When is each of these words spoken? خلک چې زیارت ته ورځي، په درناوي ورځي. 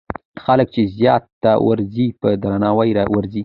خلک 0.43 0.67
چې 0.75 0.81
زیارت 0.97 1.25
ته 1.43 1.51
ورځي، 1.67 2.07
په 2.21 2.29
درناوي 2.43 2.91
ورځي. 3.15 3.39